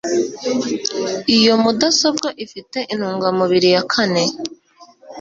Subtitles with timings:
[1.37, 4.23] Iyo mudasobwa ifite intungamubiri ya kane.